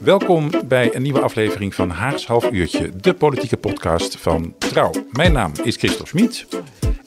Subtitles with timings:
[0.00, 4.92] Welkom bij een nieuwe aflevering van Haags Half Uurtje, de politieke podcast van Trouw.
[5.10, 6.46] Mijn naam is Christophe Schmid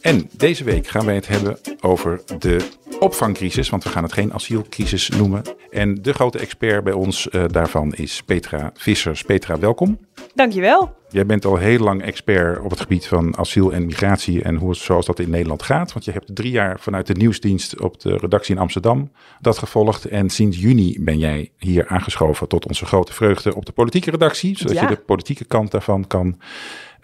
[0.01, 2.70] en deze week gaan wij het hebben over de
[3.03, 5.41] opvangcrisis, want we gaan het geen asielcrisis noemen.
[5.71, 9.23] En de grote expert bij ons uh, daarvan is Petra Vissers.
[9.23, 9.99] Petra, welkom.
[10.35, 10.95] Dankjewel.
[11.09, 14.76] Jij bent al heel lang expert op het gebied van asiel en migratie en hoe,
[14.76, 15.93] zoals dat in Nederland gaat.
[15.93, 20.05] Want je hebt drie jaar vanuit de nieuwsdienst op de redactie in Amsterdam dat gevolgd.
[20.05, 24.57] En sinds juni ben jij hier aangeschoven tot onze grote vreugde op de politieke redactie.
[24.57, 26.40] Zodat je de politieke kant daarvan kan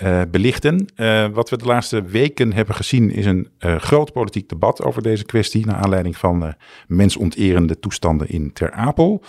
[0.04, 0.88] uh, belichten.
[0.96, 5.02] Uh, wat we de laatste weken hebben gezien is een uh, groot politiek debat over
[5.02, 5.66] deze kwestie.
[5.66, 6.54] Naar aanleiding van
[6.88, 9.24] mensonterende toestanden in Ter Apel.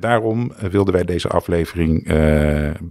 [0.00, 2.06] Daarom wilden wij deze aflevering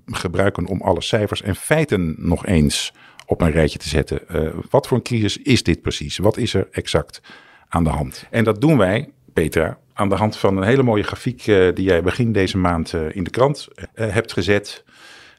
[0.05, 2.93] gebruiken om alle cijfers en feiten nog eens
[3.25, 4.21] op een rijtje te zetten.
[4.69, 6.17] wat voor een crisis is dit precies?
[6.17, 7.21] Wat is er exact
[7.67, 8.27] aan de hand?
[8.29, 12.03] En dat doen wij, Petra, aan de hand van een hele mooie grafiek die jij
[12.03, 14.83] begin deze maand in de krant hebt gezet.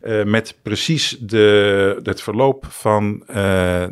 [0.04, 3.34] Uh, met precies de, het verloop van uh,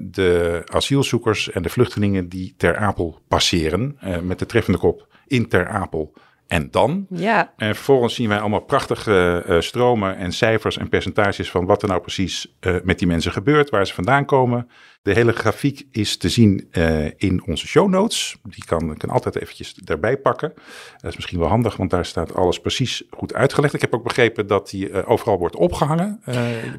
[0.00, 3.98] de asielzoekers en de vluchtelingen die Ter Apel passeren.
[4.04, 6.12] Uh, met de treffende kop in Ter Apel
[6.50, 7.06] en dan.
[7.10, 7.52] Ja.
[7.56, 11.88] En vervolgens zien wij allemaal prachtige uh, stromen en cijfers en percentages van wat er
[11.88, 14.68] nou precies uh, met die mensen gebeurt, waar ze vandaan komen.
[15.02, 18.36] De hele grafiek is te zien uh, in onze show notes.
[18.42, 20.52] Die kan ik altijd eventjes erbij pakken.
[21.00, 23.74] Dat is misschien wel handig, want daar staat alles precies goed uitgelegd.
[23.74, 26.20] Ik heb ook begrepen dat die overal wordt opgehangen.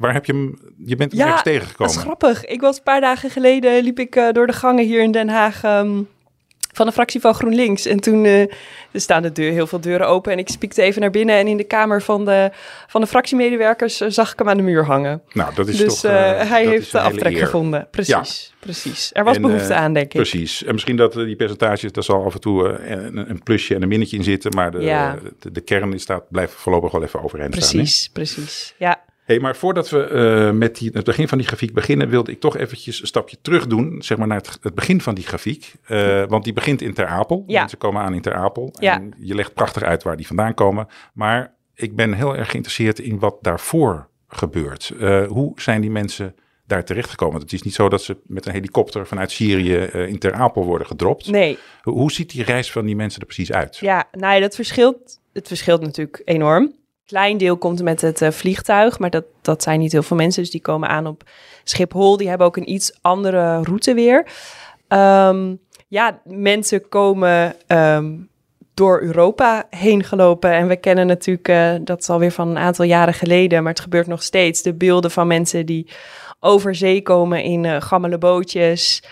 [0.00, 0.58] waar heb je hem?
[0.84, 1.94] Je bent hem ja, ergens tegengekomen.
[1.94, 2.44] Dat is grappig.
[2.44, 5.64] Ik was een paar dagen geleden, liep ik door de gangen hier in Den Haag.
[5.64, 6.08] Um
[6.72, 7.86] van de fractie van GroenLinks.
[7.86, 8.48] En toen uh, er
[8.92, 10.32] staan de deur, heel veel deuren open.
[10.32, 11.36] En ik spiekte even naar binnen.
[11.36, 12.50] En in de kamer van de,
[12.86, 15.22] van de fractiemedewerkers uh, zag ik hem aan de muur hangen.
[15.32, 16.10] Nou, dat is dus, toch...
[16.10, 17.88] Uh, hij heeft de aftrek gevonden.
[17.90, 18.56] Precies, ja.
[18.58, 19.10] precies.
[19.12, 20.20] Er was en, behoefte aan, denk ik.
[20.20, 20.64] Precies.
[20.64, 23.88] En misschien dat die percentages, daar zal af en toe een, een, plusje en een
[23.88, 24.54] minnetje in zitten.
[24.54, 25.18] Maar de, ja.
[25.38, 28.12] de, de, kern staat, blijft voorlopig wel even overeind precies, staan.
[28.12, 28.74] Precies, precies.
[28.78, 29.00] Ja.
[29.32, 32.40] Hey, maar voordat we uh, met die, het begin van die grafiek beginnen, wilde ik
[32.40, 35.74] toch eventjes een stapje terug doen, zeg maar naar het, het begin van die grafiek.
[35.88, 37.44] Uh, want die begint in Ter Apel.
[37.46, 37.60] Ja.
[37.60, 38.74] Mensen komen aan in Ter Apel.
[38.80, 38.94] Ja.
[38.94, 40.86] En je legt prachtig uit waar die vandaan komen.
[41.14, 44.92] Maar ik ben heel erg geïnteresseerd in wat daarvoor gebeurt.
[45.00, 46.34] Uh, hoe zijn die mensen
[46.66, 47.40] daar terechtgekomen?
[47.40, 50.86] Het is niet zo dat ze met een helikopter vanuit Syrië in Ter Apel worden
[50.86, 51.26] gedropt.
[51.26, 51.58] Nee.
[51.82, 53.76] Hoe, hoe ziet die reis van die mensen er precies uit?
[53.76, 55.20] Ja, nou ja, dat verschilt.
[55.32, 56.80] Het verschilt natuurlijk enorm
[57.12, 60.42] klein deel komt met het uh, vliegtuig, maar dat, dat zijn niet heel veel mensen.
[60.42, 61.22] Dus die komen aan op
[61.64, 62.16] Schiphol.
[62.16, 64.26] Die hebben ook een iets andere route weer.
[64.88, 65.58] Um,
[65.88, 68.28] ja, mensen komen um,
[68.74, 70.52] door Europa heen gelopen.
[70.52, 73.82] En we kennen natuurlijk, uh, dat is alweer van een aantal jaren geleden, maar het
[73.82, 74.62] gebeurt nog steeds.
[74.62, 75.90] De beelden van mensen die
[76.40, 79.02] over zee komen in uh, gammele bootjes.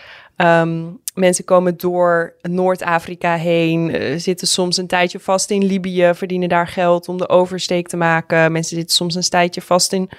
[0.43, 6.49] Um, mensen komen door Noord-Afrika heen, uh, zitten soms een tijdje vast in Libië, verdienen
[6.49, 8.53] daar geld om de oversteek te maken.
[8.53, 10.11] Mensen zitten soms een tijdje vast in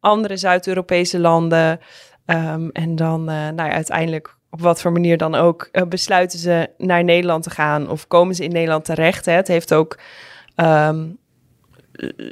[0.00, 1.80] andere Zuid-Europese landen.
[2.26, 6.38] Um, en dan, uh, nou ja, uiteindelijk, op wat voor manier dan ook, uh, besluiten
[6.38, 9.24] ze naar Nederland te gaan of komen ze in Nederland terecht.
[9.24, 9.32] Hè.
[9.32, 9.98] Het heeft ook
[10.56, 11.18] um,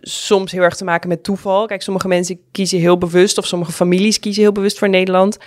[0.00, 1.66] soms heel erg te maken met toeval.
[1.66, 5.38] Kijk, sommige mensen kiezen heel bewust, of sommige families kiezen heel bewust voor Nederland.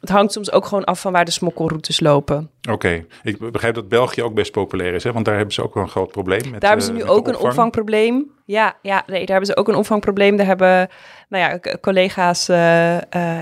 [0.00, 2.50] Het hangt soms ook gewoon af van waar de smokkelroutes lopen.
[2.60, 3.06] Oké, okay.
[3.22, 5.12] ik begrijp dat België ook best populair is, hè?
[5.12, 6.50] want daar hebben ze ook wel een groot probleem.
[6.50, 7.38] Met, daar hebben ze nu uh, ook opvang.
[7.38, 8.30] een opvangprobleem.
[8.44, 10.36] Ja, ja nee, daar hebben ze ook een opvangprobleem.
[10.36, 10.88] Daar hebben
[11.28, 13.40] nou ja, collega's uh, uh,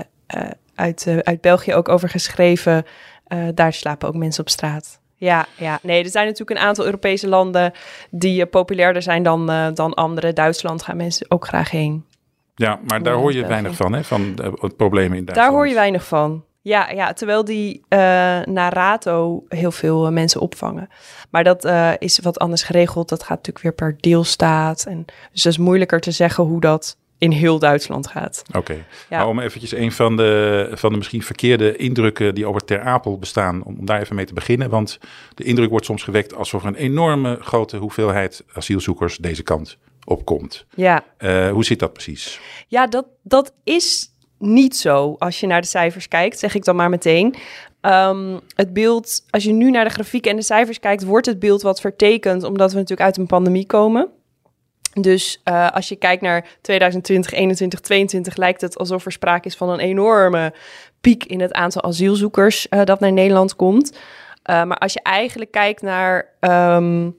[0.75, 2.85] uit, uit België ook over geschreven.
[3.53, 4.99] daar slapen ook mensen op straat.
[5.15, 7.73] Ja, ja, nee, er zijn natuurlijk een aantal Europese landen
[8.09, 10.33] die populairder zijn dan, dan andere.
[10.33, 12.05] Duitsland gaan mensen ook graag heen.
[12.55, 14.03] Ja, maar daar hoor je weinig van, hè?
[14.03, 15.35] Van het probleem in Duitsland.
[15.35, 16.43] Daar hoor je weinig van.
[16.61, 17.99] Ja, ja terwijl die uh,
[18.41, 20.89] naar RATO heel veel uh, mensen opvangen.
[21.29, 23.09] Maar dat uh, is wat anders geregeld.
[23.09, 24.85] Dat gaat natuurlijk weer per deelstaat.
[24.85, 28.43] En dus dat is moeilijker te zeggen hoe dat in heel Duitsland gaat.
[28.47, 28.85] Oké, okay.
[29.09, 29.17] ja.
[29.17, 33.17] maar om eventjes een van de, van de misschien verkeerde indrukken die over Ter Apel
[33.17, 34.69] bestaan, om, om daar even mee te beginnen.
[34.69, 34.99] Want
[35.33, 40.65] de indruk wordt soms gewekt alsof er een enorme grote hoeveelheid asielzoekers deze kant opkomt.
[40.75, 41.03] Ja.
[41.51, 42.39] Hoe zit dat precies?
[42.67, 44.08] Ja, dat, dat is
[44.39, 47.35] niet zo als je naar de cijfers kijkt, zeg ik dan maar meteen.
[47.81, 51.39] Um, het beeld, als je nu naar de grafiek en de cijfers kijkt, wordt het
[51.39, 54.09] beeld wat vertekend, omdat we natuurlijk uit een pandemie komen.
[54.93, 59.55] Dus uh, als je kijkt naar 2020, 21, 22, lijkt het alsof er sprake is
[59.55, 60.53] van een enorme
[61.01, 63.91] piek in het aantal asielzoekers uh, dat naar Nederland komt.
[63.93, 67.17] Uh, maar als je eigenlijk kijkt naar um,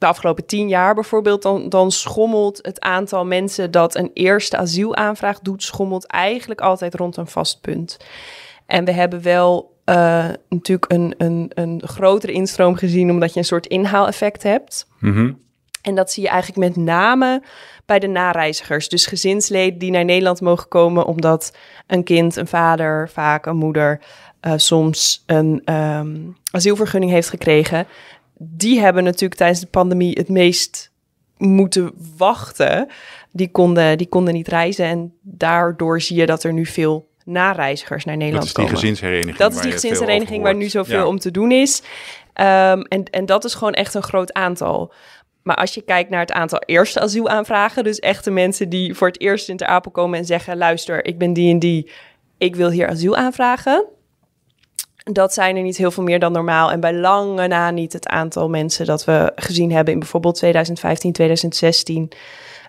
[0.00, 5.40] de afgelopen tien jaar bijvoorbeeld, dan, dan schommelt het aantal mensen dat een eerste asielaanvraag
[5.40, 7.96] doet, schommelt eigenlijk altijd rond een vast punt.
[8.66, 13.44] En we hebben wel uh, natuurlijk een, een, een grotere instroom gezien, omdat je een
[13.44, 14.86] soort inhaaleffect hebt.
[14.98, 15.38] Mm -hmm.
[15.82, 17.42] En dat zie je eigenlijk met name
[17.86, 18.88] bij de nareizigers.
[18.88, 21.56] Dus gezinsleden die naar Nederland mogen komen omdat
[21.86, 24.00] een kind, een vader, vaak een moeder,
[24.46, 27.86] uh, soms een um, asielvergunning heeft gekregen.
[28.42, 30.90] Die hebben natuurlijk tijdens de pandemie het meest
[31.36, 32.88] moeten wachten.
[33.32, 38.04] Die konden, die konden niet reizen en daardoor zie je dat er nu veel nareizigers
[38.04, 38.80] naar Nederland dat is die komen.
[38.80, 39.36] gezinshereniging.
[39.36, 41.06] Dat is die gezinshereniging waar nu zoveel ja.
[41.06, 41.82] om te doen is.
[42.34, 44.92] Um, en, en dat is gewoon echt een groot aantal.
[45.42, 49.20] Maar als je kijkt naar het aantal eerste asielaanvragen, dus echte mensen die voor het
[49.20, 51.90] eerst in Ter Apel komen en zeggen: luister, ik ben die en die,
[52.38, 53.84] ik wil hier asiel aanvragen.
[55.12, 56.70] Dat zijn er niet heel veel meer dan normaal.
[56.70, 61.12] En bij lange na niet het aantal mensen dat we gezien hebben in bijvoorbeeld 2015,
[61.12, 62.08] 2016.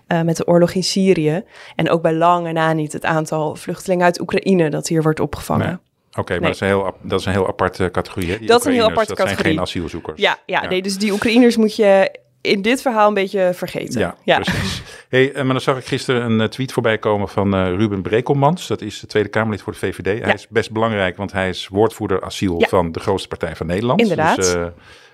[0.08, 1.44] Uh, met de oorlog in Syrië.
[1.76, 5.66] En ook bij lange na niet het aantal vluchtelingen uit Oekraïne dat hier wordt opgevangen.
[5.66, 5.76] Nee.
[6.10, 6.50] Oké, okay, maar nee.
[6.50, 8.30] dat, is een heel, dat is een heel aparte categorie.
[8.30, 8.38] Hè?
[8.38, 9.42] Die dat is een heel aparte dat categorie.
[9.44, 10.20] zijn geen asielzoekers.
[10.20, 14.00] Ja, ja, ja, Nee, dus die Oekraïners moet je in dit verhaal een beetje vergeten.
[14.00, 14.38] Ja, ja.
[14.38, 14.82] precies.
[15.08, 18.66] Hey, maar dan zag ik gisteren een uh, tweet voorbij komen van uh, Ruben Brekelmans.
[18.66, 20.18] Dat is de Tweede Kamerlid voor de VVD.
[20.18, 20.24] Ja.
[20.24, 22.68] Hij is best belangrijk, want hij is woordvoerder asiel ja.
[22.68, 24.00] van de grootste partij van Nederland.
[24.00, 24.36] Inderdaad.
[24.36, 24.66] Dus uh,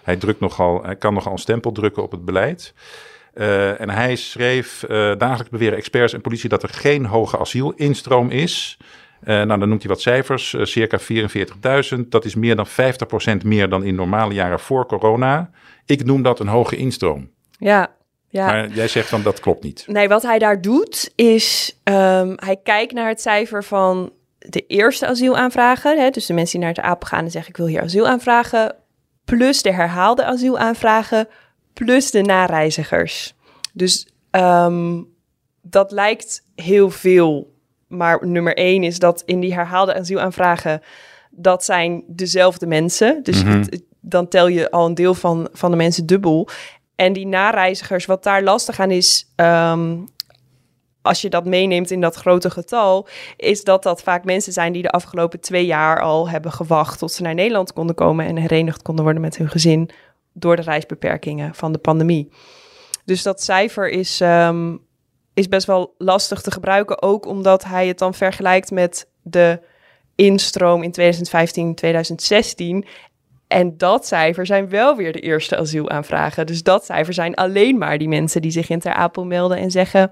[0.03, 2.75] hij, drukt nogal, hij kan nogal een stempel drukken op het beleid.
[3.35, 4.85] Uh, en hij schreef,
[5.19, 8.79] dagelijks beweren experts en politie dat er geen hoge asielinstroom is.
[9.21, 10.99] Uh, nou, dan noemt hij wat cijfers, circa
[11.95, 11.99] 44.000.
[12.09, 12.71] Dat is meer dan 50%
[13.45, 15.51] meer dan in normale jaren voor corona.
[15.89, 17.31] Ik noem dat een hoge instroom.
[17.59, 17.91] Ja,
[18.29, 18.47] ja.
[18.47, 19.85] Maar jij zegt van dat klopt niet.
[19.87, 25.07] Nee, wat hij daar doet is, um, hij kijkt naar het cijfer van de eerste
[25.07, 25.99] asielaanvragen.
[26.01, 28.09] Hè, dus de mensen die naar het APO gaan en zeggen ik wil hier asiel
[28.09, 28.75] aanvragen.
[29.25, 31.29] Plus de herhaalde asielaanvragen
[31.73, 33.35] plus de nareizigers.
[33.73, 35.07] Dus um,
[35.63, 37.57] dat lijkt heel veel.
[37.87, 40.83] Maar nummer één is dat in die herhaalde asielaanvragen...
[41.31, 43.23] dat zijn dezelfde mensen.
[43.23, 43.59] Dus Mhm.
[43.59, 46.49] het- dan tel je al een deel van, van de mensen dubbel.
[46.97, 49.33] En die nareizigers, wat daar lastig aan is...
[49.37, 49.97] ehm,
[51.03, 53.09] als je dat meeneemt in dat grote getal...
[53.37, 56.99] is dat dat vaak mensen zijn die de afgelopen twee jaar al hebben gewacht...
[56.99, 59.91] tot ze naar Nederland konden komen en herenigd konden worden met hun gezin
[60.33, 62.33] door de reisbeperkingen van de pandemie.
[63.05, 64.77] Dus dat cijfer is, ehm,
[65.35, 69.61] is best wel lastig te gebruiken, ook omdat hij het dan vergelijkt met de
[70.15, 72.85] instroom in 2015, 2016.
[73.49, 76.47] En dat cijfer zijn wel weer de eerste asielaanvragen.
[76.47, 79.71] Dus dat cijfer zijn alleen maar die mensen die zich in Ter Apel melden en
[79.71, 80.11] zeggen: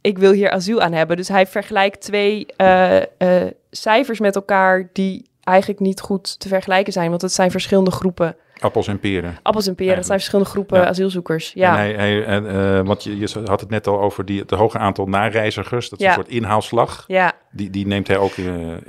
[0.00, 1.16] Ik wil hier asiel aan hebben.
[1.16, 6.92] Dus hij vergelijkt twee eh, eh, cijfers met elkaar die eigenlijk niet goed te vergelijken
[6.92, 9.38] zijn, want het zijn verschillende groepen Appels en peren.
[9.42, 10.86] Appels en peren, dat zijn verschillende groepen Ja.
[10.88, 11.52] asielzoekers.
[11.54, 14.40] Ja, En hij, hij, en, eh, want je, je had het net al over die,
[14.40, 15.88] het hoge aantal nareizigers.
[15.88, 16.10] Dat is Ja.
[16.10, 17.04] een soort inhaalslag.
[17.06, 17.32] ja.
[17.50, 18.46] Die, die neemt hij ook eh,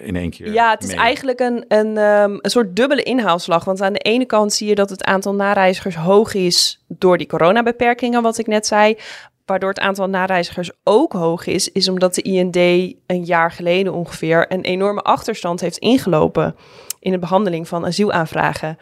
[0.07, 0.97] in één keer ja het is mee.
[0.97, 3.65] eigenlijk een, een, ehm, een soort dubbele inhaalslag.
[3.65, 7.27] Want aan de ene kant zie je dat het aantal nareizigers hoog is door die
[7.27, 8.97] coronabeperkingen, wat ik net zei.
[9.45, 14.45] Waardoor het aantal nareizigers ook hoog is, is omdat de IND een jaar geleden ongeveer
[14.51, 16.55] een enorme achterstand heeft ingelopen
[16.99, 18.77] in de behandeling van asielaanvragen.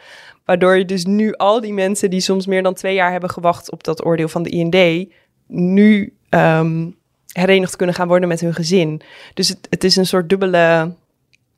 [0.48, 3.70] Waardoor je dus nu al die mensen die soms meer dan twee jaar hebben gewacht
[3.70, 5.08] op dat oordeel van de IND,
[5.46, 6.86] nu ehm,
[7.32, 9.00] herenigd kunnen gaan worden met hun gezin.
[9.34, 10.92] Dus het, het is een soort dubbele,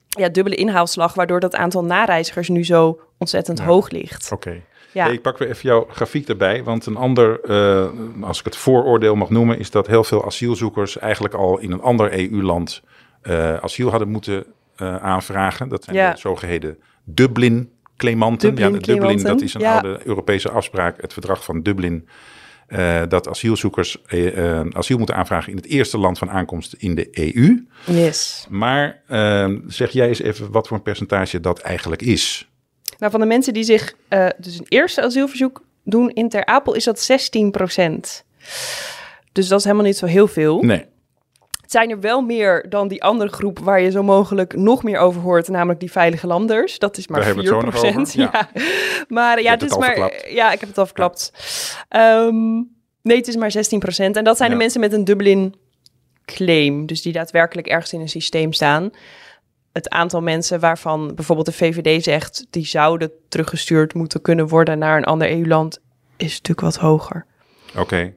[0.09, 3.65] ja, dubbele inhaalslag, waardoor dat aantal nareizigers nu zo ontzettend Ja.
[3.65, 4.33] hoog ligt.
[4.33, 4.61] Oké.
[4.93, 5.05] Ja.
[5.05, 6.65] Hey, ik pak weer even jouw grafiek erbij.
[6.65, 7.89] Want een ander, eh,
[8.21, 11.83] als ik het vooroordeel mag noemen, is dat heel veel asielzoekers eigenlijk al in een
[11.83, 12.83] ander EU-land
[13.23, 14.45] eh, asiel hadden moeten
[14.77, 15.69] eh, aanvragen.
[15.69, 16.13] Dat zijn Ja.
[16.13, 16.79] de zogeheten
[18.01, 18.57] Dublin-claimanten.
[18.57, 19.73] ja, de Dublin, dat is een ja.
[19.73, 22.09] oude Europese afspraak, het verdrag van Dublin.
[22.67, 26.95] eh, dat asielzoekers eh, eh, asiel moeten aanvragen in het eerste land van aankomst in
[26.95, 27.67] de EU.
[27.87, 28.47] Yes.
[28.49, 32.49] Maar eh, zeg jij eens even wat voor een percentage dat eigenlijk is.
[32.99, 33.95] Nou, van de mensen die zich
[34.39, 38.25] dus een eerste asielverzoek doen in Ter Apel, is dat 16%
[39.33, 40.63] Dus dat is helemaal niet zo heel veel.
[40.63, 40.87] Nee.
[41.71, 45.21] Zijn er wel meer dan die andere groep waar je zo mogelijk nog meer over
[45.21, 46.79] hoort, namelijk die veilige landers.
[46.79, 48.49] Dat is maar Daar 4 hebben we het zo nog over, Ja.
[49.09, 49.87] Maar ja, het is maar.
[49.95, 50.27] verklapt.
[50.31, 51.33] Ja, ik heb het al verklapt.
[51.89, 52.55] Ehm,
[53.03, 54.57] nee, het is maar 16% En dat zijn Ja.
[54.57, 55.55] de mensen met een Dublin
[56.25, 56.87] claim.
[56.87, 58.91] Dus die daadwerkelijk ergens in een systeem staan.
[59.73, 62.47] Het aantal mensen waarvan bijvoorbeeld de VVD zegt...
[62.51, 65.81] die zouden teruggestuurd moeten kunnen worden naar een ander EU-land...
[66.17, 67.27] is natuurlijk wat hoger.
[67.79, 68.15] Oké.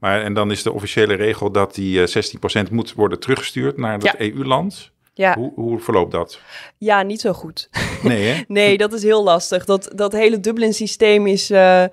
[0.00, 3.98] Maar en dan is de officiële regel dat die eh 16% moet worden teruggestuurd naar
[3.98, 4.24] dat Ja.
[4.26, 4.90] EU-land.
[5.14, 6.40] Ja, Hoe, hoe verloopt dat?
[6.78, 7.68] ja niet zo goed.
[8.02, 8.42] Nee, hè?
[8.48, 9.64] Nee, dat is heel lastig.
[9.64, 11.88] Dat, dat hele Dublin-systeem is, eh, nou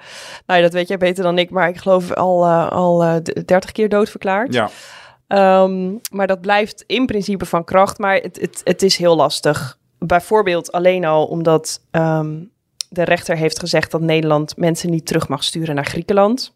[0.46, 3.48] ja, dat weet jij beter dan ik, maar ik geloof al, eh, al eh, d-
[3.48, 4.53] 30 keer doodverklaard.
[4.53, 4.69] Ja,
[5.27, 9.77] Ehm, maar dat blijft in principe van kracht, maar het, het, het is heel lastig.
[10.00, 12.36] Bijvoorbeeld alleen al omdat ehm,
[12.89, 16.53] de rechter heeft gezegd dat Nederland mensen niet terug mag sturen naar Griekenland.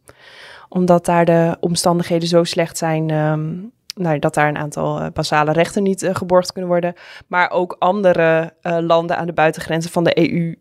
[0.73, 3.49] Omdat daar de omstandigheden zo slecht zijn ehm,
[3.95, 6.93] nou, dat daar een aantal eh, basale rechten niet eh, geborgd kunnen worden.
[7.27, 10.55] Maar ook andere eh, landen aan de buitengrenzen van de EU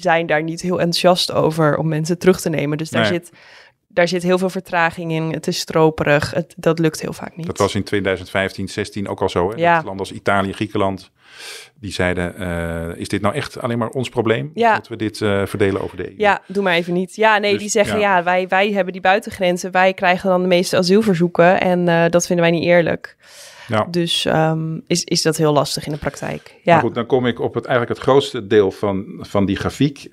[0.00, 2.78] zijn daar niet heel enthousiast over om mensen terug te nemen.
[2.78, 3.10] Dus daar, Nee.
[3.10, 3.32] zit,
[3.88, 5.32] daar zit heel veel vertraging in.
[5.32, 6.30] Het is stroperig.
[6.30, 7.46] Het, dat lukt heel vaak niet.
[7.46, 9.50] dat was in 2015, 16 ook al zo.
[9.50, 9.56] Hè?
[9.56, 9.74] Ja.
[9.74, 11.10] Dat landen als Italië, Griekenland,
[11.80, 14.50] die zeiden, eh, is dit nou echt alleen maar ons probleem?
[14.54, 14.74] Ja.
[14.74, 16.14] Dat we dit eh, verdelen over de EU?
[16.16, 17.16] Ja, doe maar even niet.
[17.16, 18.16] Ja, nee, Dus, die zeggen ja.
[18.16, 19.70] ja, wij, wij hebben die buitengrenzen.
[19.70, 23.16] Wij krijgen dan de meeste asielverzoeken en eh, dat vinden wij niet eerlijk.
[23.68, 23.86] Ja.
[23.90, 26.54] Dus ehm, is, is dat heel lastig in de praktijk.
[26.62, 29.56] Ja, Maar goed, dan kom ik op het, eigenlijk het grootste deel van, van die
[29.56, 30.08] grafiek.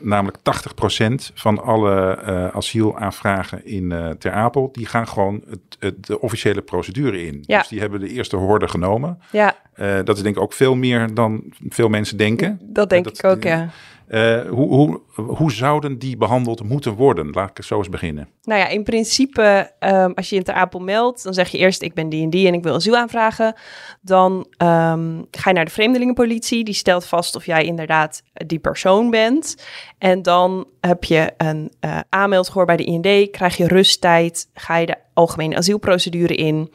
[0.00, 2.22] namelijk 80% van alle
[2.52, 7.44] asielaanvragen in Ter Apel, die gaan gewoon het, het, de officiële procedure in.
[7.46, 7.58] Ja.
[7.58, 9.18] Dus die hebben de eerste horde genomen.
[9.30, 9.56] ja
[10.04, 12.58] dat is denk ik ook veel meer dan veel mensen denken.
[12.62, 13.68] dat denk dat- ik ook, ja.
[14.08, 17.30] Eh, hoe, hoe, hoe zouden die behandeld moeten worden?
[17.30, 18.28] Laat ik zo eens beginnen.
[18.42, 21.82] Nou ja, in principe, ehm, als je in Ter Apel meldt, dan zeg je eerst
[21.82, 23.54] ik ben die en die en ik wil asiel aanvragen.
[24.00, 29.10] Dan ehm, ga je naar de vreemdelingenpolitie, die stelt vast of jij inderdaad die persoon
[29.10, 29.56] bent.
[29.98, 34.86] En dan heb je een eh aanmeldgehoor bij de IND, krijg je rusttijd, ga je
[34.86, 36.72] de algemene asielprocedure in.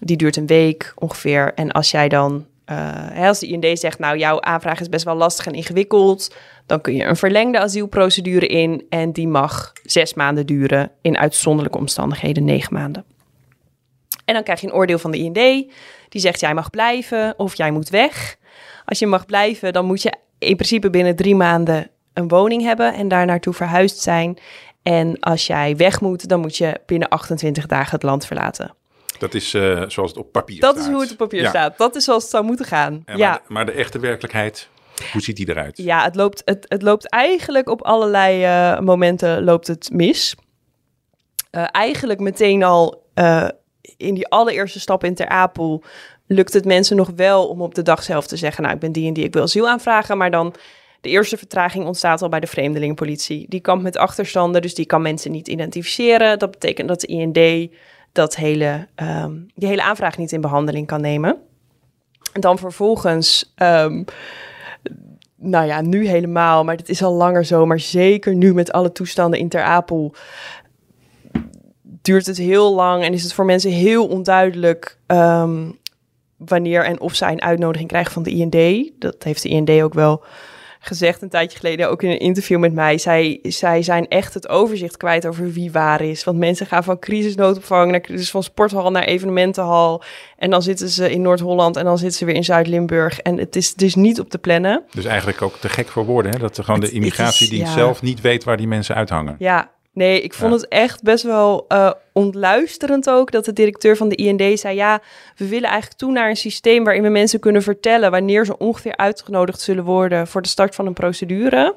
[0.00, 1.52] Die duurt een week ongeveer.
[1.54, 2.42] En als jij dan, eh,
[2.74, 6.34] hè, als de IND zegt, nou jouw aanvraag is best wel lastig en ingewikkeld,
[6.66, 10.90] dan kun je een verlengde asielprocedure in en die mag zes maanden duren.
[11.02, 13.04] In uitzonderlijke omstandigheden negen maanden.
[14.24, 15.34] En dan krijg je een oordeel van de IND.
[16.08, 18.36] Die zegt jij mag blijven of jij moet weg.
[18.84, 22.94] Als je mag blijven, dan moet je in principe binnen drie maanden een woning hebben
[22.94, 24.38] en daar naartoe verhuisd zijn.
[24.82, 28.74] En als jij weg moet, dan moet je binnen 28 dagen het land verlaten.
[29.20, 30.86] Dat is eh, zoals het op papier Dat staat.
[30.86, 31.48] is hoe het op papier Ja.
[31.48, 31.78] staat.
[31.78, 33.02] Dat is zoals het zou moeten gaan.
[33.04, 33.28] En ja.
[33.30, 34.68] Maar, de, maar de echte werkelijkheid,
[35.12, 35.76] hoe ziet die eruit?
[35.78, 40.34] Ja, het loopt, het, het loopt eigenlijk op allerlei eh, momenten loopt het mis.
[41.50, 42.98] Eh, eigenlijk meteen al
[43.96, 45.84] in die allereerste stap in Ter Apel
[46.26, 48.92] lukt het mensen nog wel om op de dag zelf te zeggen, nou ik ben
[48.92, 50.54] die en die, ik wil asiel aanvragen, maar dan
[51.00, 53.46] de eerste vertraging ontstaat al bij de vreemdelingenpolitie.
[53.48, 56.38] Die kampt met achterstanden, dus die kan mensen niet identificeren.
[56.38, 57.70] Dat betekent dat de IND
[58.12, 61.36] dat hele, ehm, die hele aanvraag niet in behandeling kan nemen.
[62.32, 64.02] En dan vervolgens ehm,
[65.40, 67.66] nou ja, nu helemaal, maar dit is al langer zo.
[67.66, 70.14] Maar zeker nu met alle toestanden in Ter Apel
[72.02, 75.70] duurt het heel lang en is het voor mensen heel onduidelijk ehm,
[76.36, 78.90] wanneer en of zij een uitnodiging krijgen van de IND.
[78.98, 80.24] Dat heeft de IND ook wel
[80.82, 82.98] gezegd een tijdje geleden, ook in een interview met mij.
[82.98, 86.24] Zij, zij zijn echt het overzicht kwijt over wie waar is.
[86.24, 90.02] Want mensen gaan van crisisnoodopvang naar crisis van sporthal naar evenementenhal.
[90.36, 93.20] En dan zitten ze in Noord-Holland en dan zitten ze weer in Zuid-Limburg.
[93.20, 94.84] En het is dus niet op te plannen.
[94.90, 96.32] Dus eigenlijk ook te gek voor woorden.
[96.32, 96.38] Hè?
[96.38, 97.78] Dat er gewoon de immigratiedienst ja.
[97.78, 99.36] zelf niet weet waar die mensen uithangen.
[99.38, 100.56] Ja, nee, ik vond Ja.
[100.58, 105.00] het echt best wel eh, ontluisterend ook dat de directeur van de IND zei: ja,
[105.36, 108.96] we willen eigenlijk toe naar een systeem waarin we mensen kunnen vertellen wanneer ze ongeveer
[108.96, 111.76] uitgenodigd zullen worden voor de start van een procedure.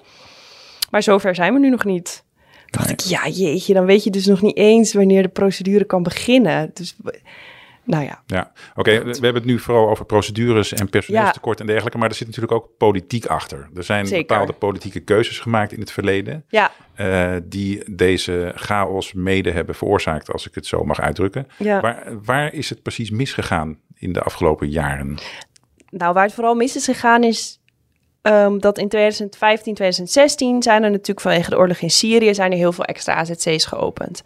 [0.92, 2.24] Maar zover zijn we nu nog niet.
[2.66, 6.04] Dacht ik, ja, jeetje, dan weet je dus nog niet eens wanneer de procedure kan
[6.04, 6.72] beginnen.
[6.74, 6.96] Dus,
[7.84, 9.04] nou ja, Ja, oké.
[9.04, 11.98] we hebben het nu vooral over procedures en personeelstekort en dergelijke.
[11.98, 13.70] Maar er zit natuurlijk ook politiek achter.
[13.76, 14.26] Er zijn Zeker.
[14.28, 16.46] bepaalde politieke keuzes gemaakt in het verleden.
[16.48, 21.48] ja, eh, die deze chaos mede hebben veroorzaakt, als ik het zo mag uitdrukken.
[21.58, 21.80] ja.
[21.82, 25.18] Waar, waar is het precies misgegaan in de afgelopen jaren?
[25.90, 27.60] Nou, waar het vooral mis is gegaan is
[28.22, 32.58] ehm, dat in 2015, 2016 zijn er natuurlijk vanwege de oorlog in Syrië zijn er
[32.58, 34.22] heel veel extra AZC's geopend.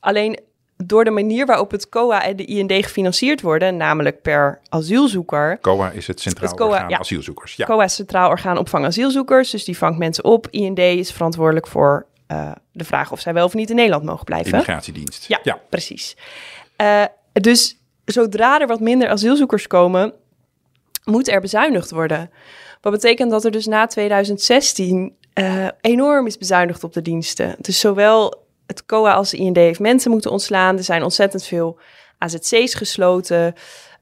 [0.00, 0.40] Alleen
[0.84, 5.58] door de manier waarop het COA en de IND gefinancierd worden, namelijk per asielzoeker.
[5.60, 6.98] COA is het Centraal Het COA, Orgaan ja.
[6.98, 7.54] Asielzoekers.
[7.54, 7.66] Ja.
[7.66, 10.46] COA is Centraal Orgaan Opvang Asielzoekers, dus die vangt mensen op.
[10.50, 14.24] IND is verantwoordelijk voor eh, de vraag of zij wel of niet in Nederland mogen
[14.24, 14.52] blijven.
[14.52, 15.28] Immigratiedienst.
[15.28, 15.58] Ja, ja.
[15.68, 16.16] precies.
[16.76, 20.12] Eh, dus zodra er wat minder asielzoekers komen,
[21.04, 22.30] moet er bezuinigd worden.
[22.80, 27.54] Wat betekent dat er dus na 2016 eh, enorm is bezuinigd op de diensten.
[27.58, 30.76] Dus zowel het COA als IND heeft mensen moeten ontslaan.
[30.76, 31.78] Er zijn ontzettend veel
[32.18, 33.54] AZC's gesloten.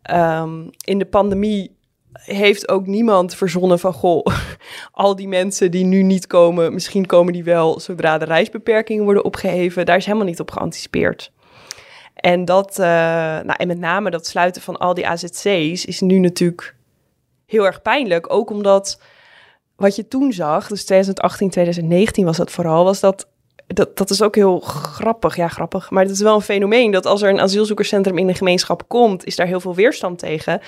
[0.02, 1.76] Ehm, in de pandemie
[2.12, 3.92] heeft ook niemand verzonnen van...
[3.92, 4.26] goh,
[4.92, 6.72] al die mensen die nu niet komen...
[6.72, 9.86] misschien komen die wel zodra de reisbeperkingen worden opgeheven.
[9.86, 11.32] Daar is helemaal niet op geanticipeerd.
[12.14, 16.18] En, dat, uh, nou, en met name dat sluiten van al die AZC's is nu
[16.18, 16.74] natuurlijk
[17.46, 18.32] heel erg pijnlijk.
[18.32, 19.00] Ook omdat
[19.76, 23.28] wat je toen zag, dus 2018, 2019 was dat vooral, was dat
[23.66, 25.36] dat, dat is ook heel grappig.
[25.36, 25.90] Ja, grappig.
[25.90, 29.24] Maar het is wel een fenomeen dat als er een asielzoekerscentrum in een gemeenschap komt,
[29.24, 30.60] is daar heel veel weerstand tegen.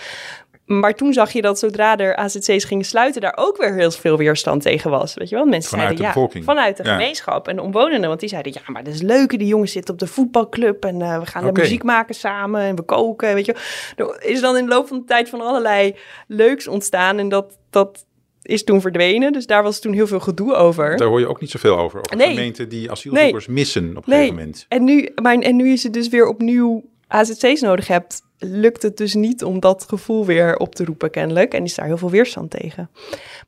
[0.69, 4.17] Maar toen zag je dat zodra er AZC's gingen sluiten, daar ook weer heel veel
[4.17, 5.15] weerstand tegen was.
[5.15, 5.45] Weet je wel?
[5.45, 6.45] Mensen vanuit zeiden de bevolking.
[6.45, 8.09] ja, vanuit de gemeenschap en de omwonenden.
[8.09, 9.39] Want die zeiden, ja, maar dat is leuk.
[9.39, 11.53] Die jongens zitten op de voetbalclub en uh, we gaan Oké.
[11.53, 13.35] de muziek maken samen en we koken.
[13.35, 13.55] Weet je,
[13.97, 17.59] er is dan in de loop van de tijd van allerlei leuks ontstaan en dat,
[17.71, 18.07] dat
[18.49, 19.33] is toen verdwenen.
[19.33, 20.97] Dus daar was toen heel veel gedoe over.
[20.97, 21.99] Daar hoor je ook niet zoveel over.
[22.01, 22.29] Over Nee.
[22.29, 24.19] gemeenten die asielzoekers missen op een Nee.
[24.19, 24.67] gegeven moment.
[24.69, 28.97] En nu, maar, en nu is het dus weer opnieuw AZC's nodig hebt, lukt het
[28.97, 31.55] dus niet om dat gevoel weer op te roepen kennelijk.
[31.55, 32.91] En is daar heel veel weerstand tegen.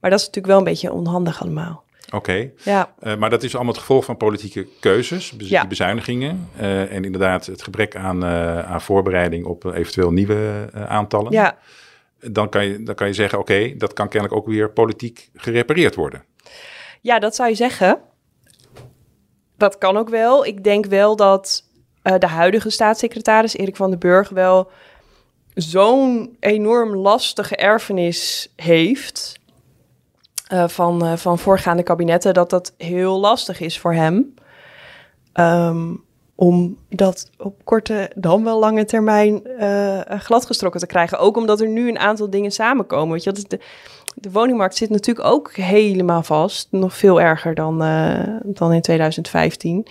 [0.01, 1.85] Maar dat is natuurlijk wel een beetje onhandig allemaal.
[2.15, 2.51] Oké.
[2.65, 5.61] Ja, Eh, maar dat is allemaal het gevolg van politieke keuzes, bez- Ja.
[5.61, 6.49] die bezuinigingen.
[6.57, 11.33] eh, en inderdaad het gebrek aan, eh, aan voorbereiding op eventueel nieuwe aantallen.
[11.33, 11.59] ja,
[12.21, 15.95] Dan, kan je, dan kan je zeggen, oké, dat kan kennelijk ook weer politiek gerepareerd
[15.95, 16.25] worden.
[17.01, 18.01] ja, dat zou je zeggen.
[19.57, 20.47] Dat kan ook wel.
[20.47, 21.65] Ik denk wel dat
[22.03, 24.71] eh, de huidige staatssecretaris Erik van den Burg wel
[25.55, 29.39] zo'n enorm lastige erfenis heeft
[30.47, 34.35] eh, van, eh, van voorgaande kabinetten, dat dat heel lastig is voor hem.
[35.33, 35.95] Ehm,
[36.41, 41.19] om dat op korte dan wel lange termijn eh, gladgestrokken te krijgen.
[41.19, 43.13] Ook omdat er nu een aantal dingen samenkomen.
[43.13, 43.61] Weet je, dat is de,
[44.15, 46.69] de woningmarkt zit natuurlijk ook helemaal vast.
[46.71, 49.87] Nog veel erger dan, eh, dan in 2015.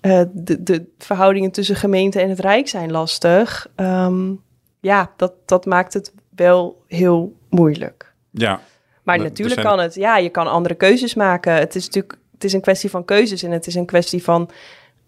[0.00, 3.68] Eh, de, de verhoudingen tussen gemeente en het Rijk zijn lastig.
[3.74, 4.32] Ehm,
[4.80, 8.12] ja, dat, dat maakt het wel heel moeilijk.
[8.30, 8.60] Ja,
[9.02, 9.94] Maar natuurlijk zijn- kan het.
[9.94, 11.54] Ja, je kan andere keuzes maken.
[11.54, 14.50] Het is natuurlijk het is een kwestie van keuzes en het is een kwestie van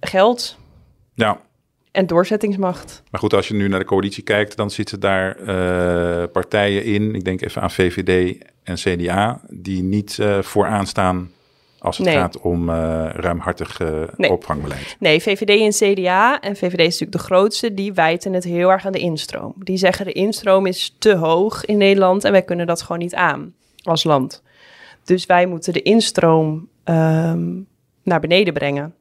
[0.00, 0.56] geld
[1.16, 1.40] ja.
[1.92, 3.02] en doorzettingsmacht.
[3.10, 7.14] Maar goed, als je nu naar de coalitie kijkt, dan zitten daar eh, partijen in.
[7.14, 11.30] Ik denk even aan VVD en CDA, die niet eh, vooraan staan
[11.78, 12.16] als het Nee.
[12.16, 13.80] gaat om eh, ruimhartig
[14.16, 14.30] Nee.
[14.30, 14.96] opvangbeleid.
[14.98, 18.86] Nee, VVD en CDA, en VVD is natuurlijk de grootste, die wijten het heel erg
[18.86, 19.54] aan de instroom.
[19.58, 23.14] Die zeggen de instroom is te hoog in Nederland en wij kunnen dat gewoon niet
[23.14, 24.42] aan als land.
[25.04, 27.48] Dus wij moeten de instroom ehm,
[28.02, 28.94] naar beneden brengen.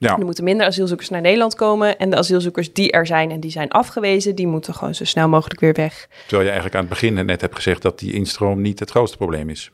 [0.00, 3.40] Ja, Er moeten minder asielzoekers naar Nederland komen en de asielzoekers die er zijn en
[3.40, 6.08] die zijn afgewezen, die moeten gewoon zo snel mogelijk weer weg.
[6.20, 9.16] terwijl je eigenlijk aan het begin net hebt gezegd dat die instroom niet het grootste
[9.16, 9.70] probleem is.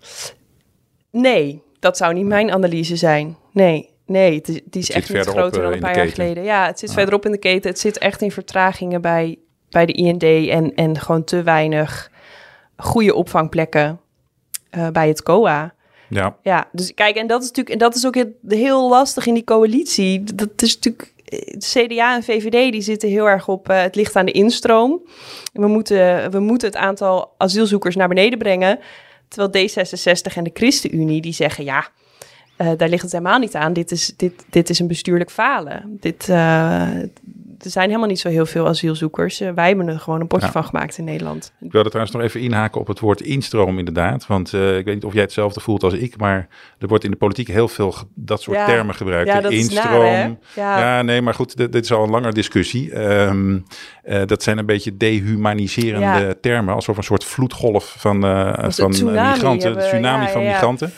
[1.11, 3.37] Nee, dat zou niet mijn analyse zijn.
[3.53, 6.43] Nee, nee, die is echt niet groter dan eh, een paar jaar geleden.
[6.45, 6.95] Ja, het zit Ah.
[6.95, 7.71] verderop in de keten.
[7.71, 9.39] Het zit echt in vertragingen bij,
[9.71, 12.11] bij de IND en, en gewoon te weinig
[12.77, 14.01] goede opvangplekken
[14.71, 15.75] eh, bij het COA.
[16.15, 19.35] Ja, Ja, dus kijk, en dat is natuurlijk, en dat is ook heel, lastig in
[19.35, 20.25] die coalitie.
[20.35, 24.17] Dat is natuurlijk, eh, CDA en VVD die zitten heel erg op eh, het ligt
[24.17, 25.03] aan de instroom.
[25.53, 28.79] We moeten, we moeten het aantal asielzoekers naar beneden brengen.
[29.29, 31.89] Terwijl D66 en de ChristenUnie die zeggen, ja,
[32.57, 33.73] eh, daar ligt het helemaal niet aan.
[33.73, 35.97] Dit is, dit, dit is een bestuurlijk falen.
[36.01, 36.29] Dit,
[37.65, 39.41] er zijn helemaal niet zo heel veel asielzoekers.
[39.41, 40.53] Eh, wij hebben er gewoon een potje Ja.
[40.53, 41.53] van gemaakt in Nederland.
[41.61, 44.27] ik wilde trouwens nog even inhaken op het woord instroom inderdaad.
[44.27, 46.49] Want eh, ik weet niet of jij hetzelfde voelt als ik, maar
[46.79, 48.67] er wordt in de politiek heel veel dat soort Ja.
[48.67, 49.29] termen gebruikt.
[49.29, 50.03] Ja, dat is instroom.
[50.03, 50.37] naar?
[50.55, 51.03] Ja.
[51.03, 52.93] Nee, maar goed, dit, dit is al een lange discussie.
[52.93, 53.59] Ehm,
[54.05, 56.35] eh, dat zijn een beetje dehumaniserende Ja.
[56.41, 60.43] termen, alsof een soort vloedgolf van, eh, van eh, tsunami migranten, hebben, tsunami ja, van
[60.43, 60.93] ja, migranten.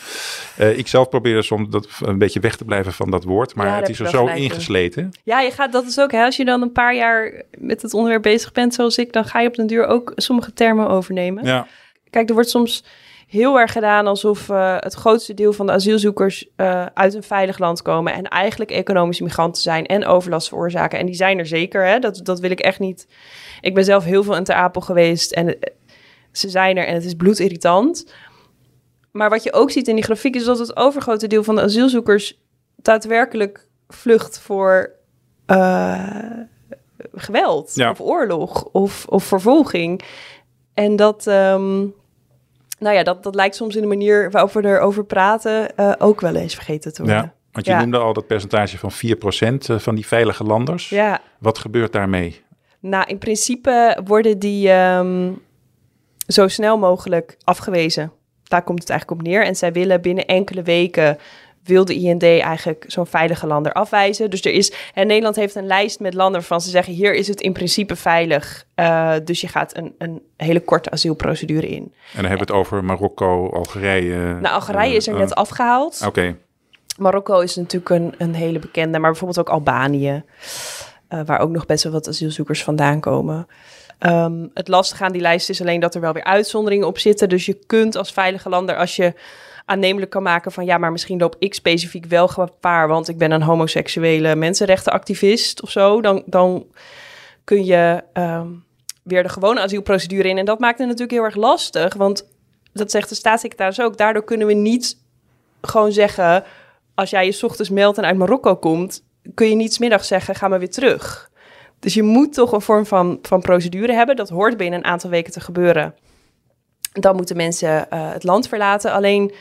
[0.56, 3.76] Eh, ik zelf probeer soms dat, een beetje weg te blijven van dat woord, maar
[3.76, 4.36] het is er zo in.
[4.36, 5.10] ingesleten.
[5.22, 7.94] Ja, je gaat, dat is ook, hè, als je dan een paar jaar met het
[7.94, 11.44] onderwerp bezig bent zoals ik, dan ga je op den duur ook sommige termen overnemen.
[11.44, 11.66] Ja,
[12.10, 12.84] Kijk, er wordt soms
[13.26, 17.58] heel erg gedaan alsof eh, het grootste deel van de asielzoekers eh, uit een veilig
[17.58, 20.98] land komen en eigenlijk economische migranten zijn en overlast veroorzaken.
[20.98, 21.98] En die zijn er zeker, hè?
[21.98, 23.08] Dat, dat wil ik echt niet.
[23.60, 25.72] Ik ben zelf heel veel in Ter Apel geweest en eh,
[26.32, 28.12] ze zijn er en het is bloedirritant.
[29.10, 31.62] Maar wat je ook ziet in die grafiek is dat het overgrote deel van de
[31.62, 32.40] asielzoekers
[32.76, 34.90] daadwerkelijk vlucht voor
[37.14, 37.90] geweld Ja.
[37.90, 40.02] of oorlog of, of vervolging.
[40.74, 41.86] En dat, ehm,
[42.78, 46.20] nou ja, dat, dat lijkt soms in de manier waarop we erover praten eh, ook
[46.20, 47.20] wel eens vergeten te worden.
[47.22, 47.34] ja.
[47.52, 47.78] Want je Ja.
[47.80, 50.88] noemde al dat percentage van 4% van die veilige landers.
[50.88, 52.44] Ja, Wat gebeurt daarmee?
[52.80, 55.32] nou in principe worden die ehm,
[56.26, 58.12] zo snel mogelijk afgewezen.
[58.42, 59.44] Daar komt het eigenlijk op neer.
[59.44, 61.18] En zij willen binnen enkele weken
[61.66, 64.30] wil de IND eigenlijk zo'n veilige lander afwijzen.
[64.30, 67.28] Dus er is, en Nederland heeft een lijst met landen waarvan ze zeggen, hier is
[67.28, 68.64] het in principe veilig.
[68.76, 71.82] Uh, dus je gaat een, een hele korte asielprocedure in.
[71.82, 74.34] En dan hebben we het over Marokko, Algerije.
[74.40, 76.02] Nou, Algerije is er net afgehaald.
[76.06, 76.36] Oké.
[76.98, 80.24] Marokko is natuurlijk een, een hele bekende, maar bijvoorbeeld ook Albanië,
[81.08, 83.46] waar ook nog best wel wat asielzoekers vandaan komen.
[84.00, 87.28] Um, het lastige aan die lijst is alleen dat er wel weer uitzonderingen op zitten.
[87.28, 89.14] Dus je kunt als veilige lander, als je
[89.66, 93.30] aannemelijk kan maken van ja, maar misschien loop ik specifiek wel gevaar, want ik ben
[93.30, 96.66] een homoseksuele mensenrechtenactivist of zo, dan, dan
[97.44, 98.64] kun je um,
[99.02, 100.38] weer de gewone asielprocedure in.
[100.38, 102.28] En dat maakt het natuurlijk heel erg lastig, want
[102.72, 103.96] dat zegt de staatssecretaris ook.
[103.96, 104.98] Daardoor kunnen we niet
[105.60, 106.44] gewoon zeggen,
[106.94, 110.48] als jij je ochtends meldt en uit Marokko komt, kun je niet smiddags zeggen, ga
[110.48, 111.30] maar weer terug.
[111.78, 114.16] Dus je moet toch een vorm van, van procedure hebben.
[114.16, 115.94] Dat hoort binnen een aantal weken te gebeuren.
[117.00, 118.92] Dan moeten mensen uh, het land verlaten.
[118.92, 119.34] Alleen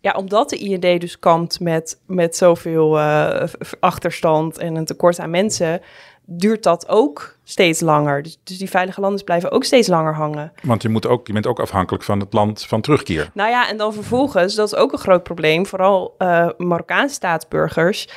[0.00, 3.42] ja, omdat de IND dus kampt met, met zoveel uh,
[3.80, 5.80] achterstand en een tekort aan mensen,
[6.24, 8.22] duurt dat ook steeds langer.
[8.22, 10.52] Dus, dus die veilige landen blijven ook steeds langer hangen.
[10.62, 13.30] Want je, moet ook, je bent ook afhankelijk van het land van terugkeer.
[13.34, 18.08] Nou ja, en dan vervolgens, dat is ook een groot probleem, vooral uh, Marokkaanse staatsburgers.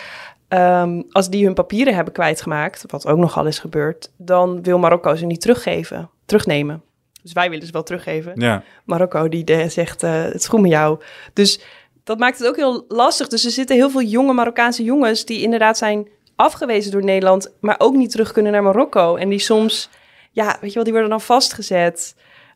[0.49, 5.15] Um, als die hun papieren hebben kwijtgemaakt, wat ook nogal is gebeurd, dan wil Marokko
[5.15, 6.84] ze niet teruggeven, terugnemen.
[7.25, 8.31] Dus wij willen ze wel teruggeven.
[8.35, 8.63] Ja.
[8.83, 10.99] Marokko die zegt, uh, het schoen met jou.
[11.33, 11.59] Dus
[12.03, 13.27] dat maakt het ook heel lastig.
[13.27, 17.75] Dus er zitten heel veel jonge Marokkaanse jongens die inderdaad zijn afgewezen door Nederland, maar
[17.77, 19.15] ook niet terug kunnen naar Marokko.
[19.15, 19.89] En die soms,
[20.31, 22.15] ja, weet je wel, die worden dan vastgezet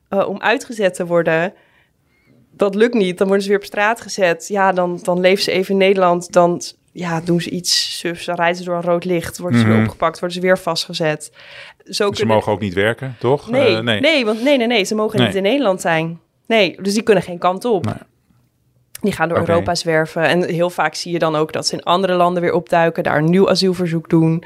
[0.09, 1.53] uh, om uitgezet te worden.
[2.51, 3.17] Dat lukt niet.
[3.17, 4.47] Dan worden ze weer op straat gezet.
[4.47, 6.31] Ja, dan, dan leven ze even in Nederland.
[6.31, 9.65] Dan ja, doen ze iets sufs, dan rijden ze door een rood licht, worden ze
[9.65, 9.75] Mhm.
[9.75, 11.31] weer opgepakt, worden ze weer vastgezet.
[11.89, 13.49] Zo Ze mogen ook niet werken, toch?
[13.49, 13.99] Nee, Eh, nee.
[13.99, 14.25] nee.
[14.25, 15.27] want nee, nee, nee, ze mogen Nee.
[15.27, 16.19] niet in Nederland zijn.
[16.47, 17.85] Nee, dus die kunnen geen kant op.
[17.85, 17.93] Nee.
[19.01, 19.49] Die gaan door Oké.
[19.49, 20.23] Europa zwerven.
[20.23, 23.17] En heel vaak zie je dan ook dat ze in andere landen weer opduiken, daar
[23.17, 24.43] een nieuw asielverzoek doen.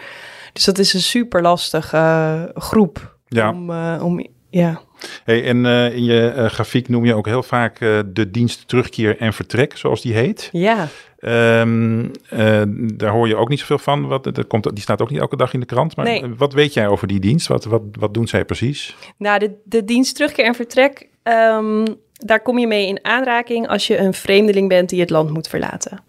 [0.53, 3.17] Dus dat is een super lastige eh, groep.
[3.27, 3.49] Ja.
[3.49, 4.81] Om, eh, om, ja.
[5.23, 7.79] Hey, en in je grafiek noem je ook heel vaak
[8.13, 10.49] de dienst terugkeer en vertrek, zoals die heet.
[10.51, 10.87] ja.
[11.23, 12.61] Ehm, eh,
[12.93, 14.07] daar hoor je ook niet zoveel van.
[14.07, 15.95] Wat, dat komt, die staat ook niet elke dag in de krant.
[15.95, 16.21] Maar Nee.
[16.21, 17.47] eh, wat weet jij over die dienst?
[17.47, 18.95] Wat, wat, wat doen zij precies?
[19.17, 23.87] Nou, de, de dienst terugkeer en vertrek, ehm, daar kom je mee in aanraking als
[23.87, 26.03] je een vreemdeling bent die het land moet verlaten.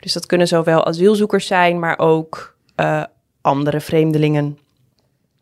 [0.00, 3.02] Dus dat kunnen zowel asielzoekers zijn, maar ook eh,
[3.40, 4.58] andere vreemdelingen.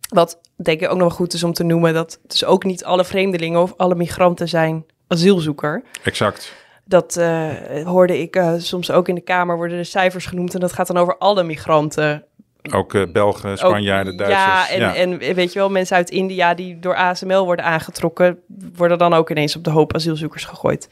[0.09, 2.85] Wat denk ik ook nog wel goed is om te noemen, dat dus ook niet
[2.85, 5.83] alle vreemdelingen of alle migranten zijn asielzoeker.
[6.03, 6.53] Exact.
[6.91, 7.49] Dat eh,
[7.85, 10.87] hoorde ik eh, soms ook in de Kamer, worden de cijfers genoemd en dat gaat
[10.87, 12.25] dan over alle migranten
[12.73, 14.77] Ook eh, Belgen, Spanjaarden, Duitsers.
[14.77, 18.39] Ja en, en weet je wel, mensen uit India die door ASML worden aangetrokken,
[18.77, 20.89] worden dan ook ineens op de hoop asielzoekers gegooid.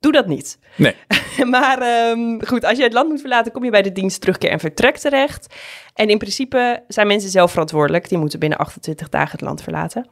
[0.00, 0.58] Doe dat niet.
[0.76, 0.94] Nee.
[1.54, 4.50] maar ehm, goed, als je het land moet verlaten, kom je bij de dienst terugkeer
[4.50, 5.54] en vertrek terecht.
[5.94, 8.08] En in principe zijn mensen zelf verantwoordelijk.
[8.08, 10.08] Die moeten binnen 28 dagen het land verlaten.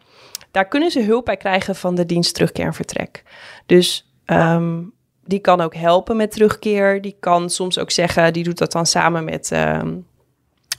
[0.51, 3.23] Daar kunnen ze hulp bij krijgen van de dienst terugkeer en vertrek.
[3.67, 4.83] Dus ehm,
[5.27, 7.03] die kan ook helpen met terugkeer.
[7.03, 9.97] Die kan soms ook zeggen, die doet dat dan samen met ehm,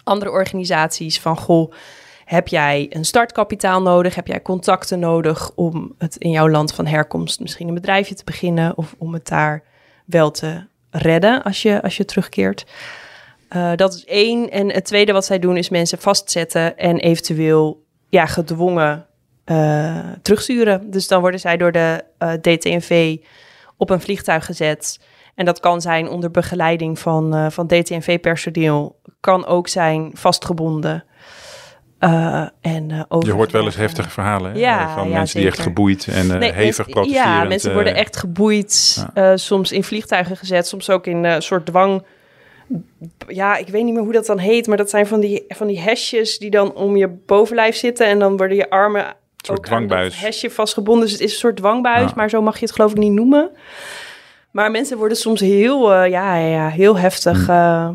[0.03, 1.19] andere organisaties.
[1.19, 1.71] Van goh,
[2.25, 4.15] heb jij een startkapitaal nodig?
[4.15, 8.23] Heb jij contacten nodig om het in jouw land van herkomst misschien een bedrijfje te
[8.23, 9.63] beginnen of om het daar
[10.05, 12.65] wel te redden als je, als je terugkeert?
[13.49, 14.51] Eh, dat is één.
[14.51, 19.05] En het tweede wat zij doen is mensen vastzetten en eventueel ja, gedwongen
[19.43, 20.91] eh, terugsturen.
[20.91, 23.17] Dus dan worden zij door de eh, DTNV
[23.77, 24.99] op een vliegtuig gezet.
[25.35, 28.99] En dat kan zijn onder begeleiding van, eh, van DTNV-personeel.
[29.19, 31.03] Kan ook zijn vastgebonden.
[31.99, 35.47] Eh, en, eh, Je hoort wel eens heftige verhalen hè, Ja, van ja, mensen die
[35.47, 37.41] echt geboeid en Nee, hevig protesterend.
[37.41, 39.05] Ja, mensen worden echt geboeid.
[39.35, 42.03] soms in vliegtuigen gezet, soms ook in een soort dwang.
[43.27, 45.67] Ja, ik weet niet meer hoe dat dan heet, maar dat zijn van die, van
[45.67, 49.65] die hesjes die dan om je bovenlijf zitten en dan worden je armen soort ook
[49.65, 50.19] dwangbuis.
[50.19, 51.03] hesje vastgebonden.
[51.03, 52.13] Dus het is een soort dwangbuis, Ja.
[52.15, 53.49] maar zo mag je het geloof ik niet noemen.
[54.51, 57.51] Maar mensen worden soms heel, eh, ja, ja, heel heftig, Hm.
[57.51, 57.89] eh,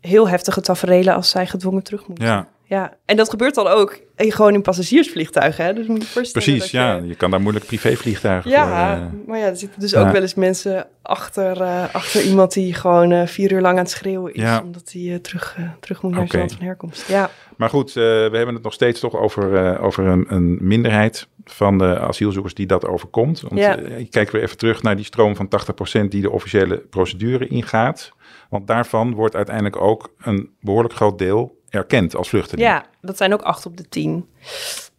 [0.00, 2.26] heel heftige taferelen als zij gedwongen terug moeten.
[2.26, 5.64] Ja, Ja, en dat gebeurt dan ook gewoon in passagiersvliegtuigen.
[5.64, 5.72] Hè?
[5.72, 6.70] Dus moet je je voorstellen precies.
[6.70, 8.64] je- Ja, je kan daar moeilijk privévliegtuigen ja,
[8.96, 9.04] voor.
[9.04, 10.00] eh, maar ja, er zitten dus ja.
[10.06, 13.82] ook wel eens mensen achter, eh, achter iemand die gewoon eh, vier uur lang aan
[13.84, 14.42] het schreeuwen is.
[14.42, 14.62] Ja.
[14.64, 17.08] Omdat hij terug, terug moet naar zijn land van herkomst.
[17.08, 21.78] Ja, Maar goed, we hebben het nog steeds toch over, over een, een minderheid van
[21.78, 23.40] de asielzoekers die dat overkomt.
[23.40, 23.76] Want Ja.
[23.76, 28.12] ik kijk weer even terug naar die stroom van 80% die de officiële procedure ingaat.
[28.50, 32.68] Want daarvan wordt uiteindelijk ook een behoorlijk groot deel erkend als vluchteling.
[32.68, 34.28] ja, dat zijn ook acht op de tien.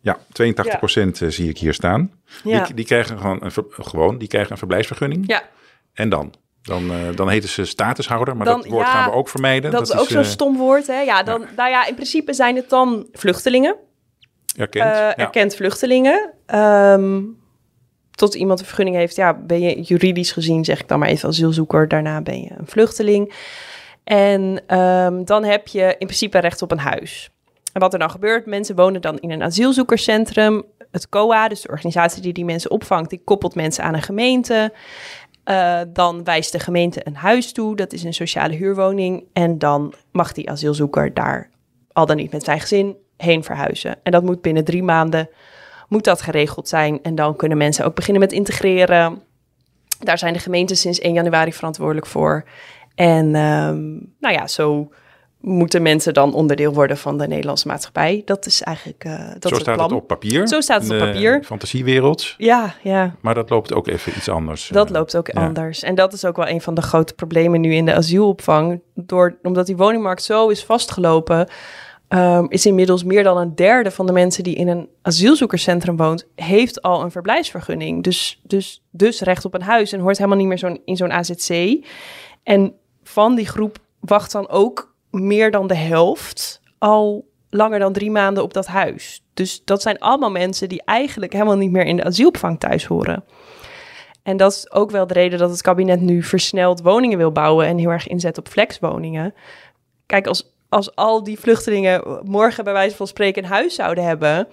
[0.01, 2.11] Ja, 82% eh, zie ik hier staan.
[2.43, 2.63] Ja.
[2.63, 5.23] Die, die krijgen gewoon een, gewoon, die krijgen een verblijfsvergunning.
[5.27, 5.43] Ja,
[5.93, 6.33] En dan?
[6.61, 9.71] Dan, eh, dan heten ze statushouder, maar Dan- dat woord ja, gaan we ook vermijden.
[9.71, 10.99] Dat, is ook zo'n eh, stom woord, hè?
[10.99, 13.75] Ja, dan, nou ja, in principe zijn het dan vluchtelingen.
[14.55, 14.83] erkend.
[14.83, 15.15] ja.
[15.15, 16.33] erkend vluchtelingen.
[16.45, 17.21] Ehm,
[18.11, 21.29] tot iemand een vergunning heeft, ja, ben je juridisch gezien, zeg ik dan maar even
[21.29, 23.33] asielzoeker, daarna ben je een vluchteling.
[24.03, 27.29] En ehm, dan heb je in principe recht op een huis.
[27.73, 30.63] En wat er dan gebeurt, mensen wonen dan in een asielzoekerscentrum.
[30.91, 34.73] Het COA, dus de organisatie die die mensen opvangt, die koppelt mensen aan een gemeente.
[35.43, 39.23] Eh, dan wijst de gemeente een huis toe, dat is een sociale huurwoning.
[39.33, 41.49] En dan mag die asielzoeker daar
[41.91, 43.95] al dan niet met zijn gezin heen verhuizen.
[44.03, 45.29] En dat moet binnen drie maanden
[45.89, 46.99] moet dat geregeld zijn.
[47.01, 49.21] En dan kunnen mensen ook beginnen met integreren.
[49.99, 52.43] Daar zijn de gemeenten sinds 1 januari verantwoordelijk voor.
[52.99, 53.81] En ehm,
[54.19, 54.91] nou ja, zo
[55.41, 58.21] moeten mensen dan onderdeel worden van de Nederlandse maatschappij.
[58.25, 59.89] Dat is eigenlijk eh, dat Zo is het staat plan.
[59.89, 60.47] het op papier.
[60.47, 61.43] Zo staat het op papier.
[61.43, 62.35] Fantasiewereld.
[62.37, 63.15] Ja, ja.
[63.21, 64.67] Maar dat loopt ook even iets anders.
[64.67, 65.45] Dat Eh, loopt ook ja.
[65.45, 65.83] anders.
[65.83, 68.81] En dat is ook wel een van de grote problemen nu in de asielopvang.
[68.95, 71.47] Door, omdat die woningmarkt zo is vastgelopen,
[72.07, 76.27] ehm, is inmiddels meer dan een derde van de mensen die in een asielzoekerscentrum woont,
[76.35, 78.03] heeft al een verblijfsvergunning.
[78.03, 81.11] Dus, dus, dus recht op een huis en hoort helemaal niet meer zo'n, in zo'n
[81.11, 81.77] AZC.
[82.43, 82.73] En
[83.09, 88.43] van die groep wacht dan ook meer dan de helft al langer dan drie maanden
[88.43, 89.23] op dat huis.
[89.33, 93.23] Dus dat zijn allemaal mensen die eigenlijk helemaal niet meer in de asielopvang thuis horen.
[94.23, 97.65] En dat is ook wel de reden dat het kabinet nu versneld woningen wil bouwen
[97.65, 99.33] en heel erg inzet op flexwoningen.
[100.05, 104.47] Kijk, als, als al die vluchtelingen morgen bij wijze van spreken een huis zouden hebben,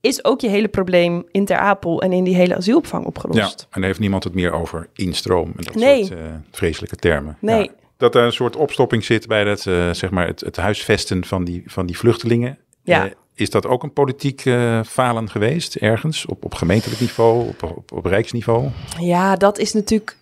[0.00, 3.60] is ook je hele probleem in Ter Apel en in die hele asielopvang Ja, opgelost.
[3.70, 6.04] en daar heeft niemand het meer over instroom en dat Nee.
[6.04, 7.36] soort eh, vreselijke termen.
[7.40, 7.62] Nee.
[7.62, 7.70] Ja,
[8.02, 11.44] dat er een soort opstopping zit bij dat, eh, zeg maar het, het huisvesten van
[11.44, 12.58] die, van die vluchtelingen.
[12.82, 13.04] Ja.
[13.04, 16.26] Eh, is dat ook een politiek eh, falen geweest ergens?
[16.26, 18.68] Op, op gemeentelijk niveau, op, op, op rijksniveau?
[18.98, 20.16] Ja, dat is natuurlijk.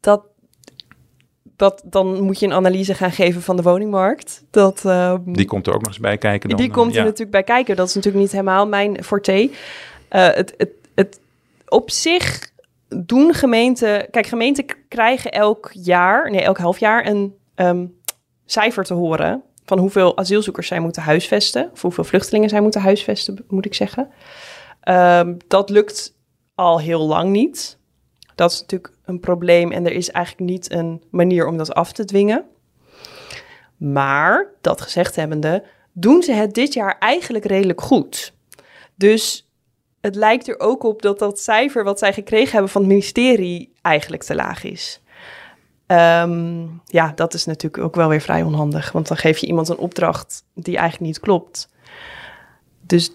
[0.00, 0.22] Dat,
[1.56, 4.44] dat, dan moet je een analyse gaan geven van de woningmarkt.
[4.50, 6.58] Dat, ehm, Die komt er ook nog eens bij kijken dan?
[6.58, 7.02] die komt er ja.
[7.02, 7.76] natuurlijk bij kijken.
[7.76, 9.50] Dat is natuurlijk niet helemaal mijn forte.
[10.08, 11.20] Het, het, het,
[11.68, 12.52] op zich
[12.96, 14.10] doen gemeenten...
[14.10, 17.86] Kijk, gemeenten krijgen elk jaar, nee, elk half jaar een ehm,
[18.44, 19.42] cijfer te horen...
[19.64, 21.70] van hoeveel asielzoekers zij moeten huisvesten.
[21.72, 24.08] Of hoeveel vluchtelingen zij moeten huisvesten, moet ik zeggen.
[24.80, 26.14] Ehm, dat lukt
[26.54, 27.78] al heel lang niet.
[28.34, 31.92] Dat is natuurlijk een probleem en er is eigenlijk niet een manier om dat af
[31.92, 32.44] te dwingen.
[33.76, 38.32] Maar, dat gezegd hebbende, doen ze het dit jaar eigenlijk redelijk goed.
[38.94, 39.48] Dus
[40.04, 43.72] het lijkt er ook op dat dat cijfer wat zij gekregen hebben van het ministerie
[43.82, 45.00] eigenlijk te laag is.
[45.86, 49.68] Ehm, ja, dat is natuurlijk ook wel weer vrij onhandig, want dan geef je iemand
[49.68, 51.68] een opdracht die eigenlijk niet klopt.
[52.80, 53.10] Dus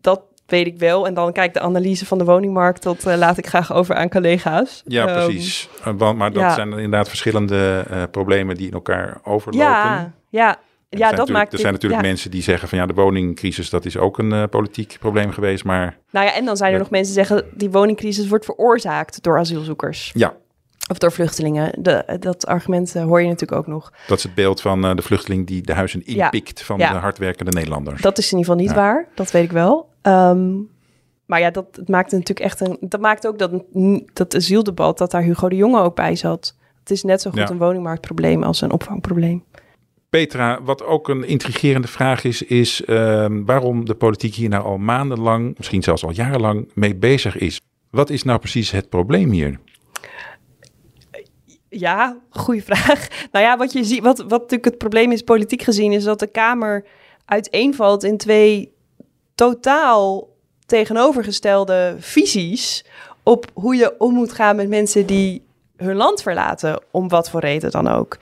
[0.00, 1.06] dat weet ik wel.
[1.06, 4.08] En dan kijk de analyse van de woningmarkt, dat eh, laat ik graag over aan
[4.08, 4.82] collega's.
[4.84, 5.68] Ja, Ehm, precies.
[5.96, 6.54] Want- maar dat ja.
[6.54, 9.66] zijn inderdaad verschillende eh, problemen die in elkaar overlopen.
[9.68, 10.58] ja, ja,
[10.90, 12.08] En ja, er zijn dat natuurlijk- maakt Er zijn natuurlijk ja.
[12.08, 15.64] mensen die zeggen van ja, de woningcrisis, dat is ook een eh, politiek probleem geweest.
[15.64, 16.82] Maar Nou ja, en dan zijn er Ja.
[16.82, 17.46] nog mensen die zeggen...
[17.54, 20.10] die woningcrisis wordt veroorzaakt door asielzoekers.
[20.14, 20.34] ja,
[20.90, 21.82] Of door vluchtelingen.
[21.82, 23.92] De, dat argument eh, hoor je natuurlijk ook nog.
[24.06, 26.24] dat is het beeld van eh, de vluchteling die de huizen Ja.
[26.24, 28.00] inpikt van de hardwerkende Nederlanders.
[28.02, 29.06] Dat is in ieder geval niet waar.
[29.14, 29.88] Dat weet ik wel.
[30.02, 30.48] Ehm,
[31.26, 32.76] maar ja, dat het maakt natuurlijk echt een...
[32.80, 33.50] Dat maakt ook dat,
[34.12, 34.98] dat asieldebat...
[34.98, 36.56] dat daar Hugo de Jonge ook bij zat.
[36.80, 38.42] Het is net zo goed een woningmarktprobleem...
[38.42, 39.44] als een opvangprobleem.
[40.10, 44.78] Petra, wat ook een intrigerende vraag is, is ehm, waarom de politiek hier nou al
[44.78, 47.60] maandenlang, misschien zelfs al jarenlang mee bezig is.
[47.90, 49.60] Wat is nou precies het probleem hier?
[51.68, 53.08] Ja, goede vraag.
[53.32, 56.18] Nou ja, wat je ziet, wat, wat natuurlijk het probleem is politiek gezien, is dat
[56.18, 56.84] de Kamer
[57.24, 58.72] uiteenvalt in twee
[59.34, 60.28] totaal
[60.66, 62.84] tegenovergestelde visies
[63.22, 65.42] op hoe je om moet gaan met mensen die
[65.76, 68.18] hun land verlaten, om wat voor reden dan ook.